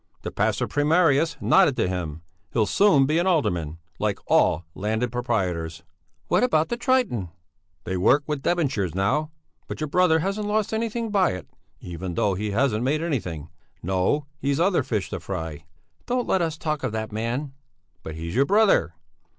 The 0.23 0.31
pastor 0.31 0.67
primarius 0.67 1.37
nodded 1.39 1.75
to 1.77 1.87
him. 1.87 2.23
He'll 2.53 2.65
soon 2.65 3.05
be 3.05 3.19
an 3.19 3.27
alderman, 3.27 3.77
like 3.99 4.17
all 4.25 4.65
landed 4.73 5.11
proprietors." 5.11 5.83
"What 6.27 6.41
about 6.43 6.69
the 6.69 6.75
'Triton'?" 6.75 7.29
"They 7.83 7.95
work 7.97 8.23
with 8.25 8.41
debentures 8.41 8.95
now; 8.95 9.29
but 9.67 9.79
your 9.79 9.87
brother 9.89 10.17
hasn't 10.17 10.47
lost 10.47 10.73
anything 10.73 11.11
by 11.11 11.33
it, 11.33 11.51
even 11.81 12.15
though 12.15 12.33
he 12.33 12.49
hasn't 12.49 12.83
made 12.83 13.03
anything. 13.03 13.51
No, 13.83 14.25
he's 14.39 14.59
other 14.59 14.81
fish 14.81 15.11
to 15.11 15.19
fry!" 15.19 15.65
"Don't 16.07 16.25
let 16.27 16.41
us 16.41 16.57
talk 16.57 16.81
of 16.81 16.91
that 16.93 17.11
man." 17.11 17.53
"But 18.01 18.15
he's 18.15 18.33
your 18.33 18.45
brother!" 18.47 18.95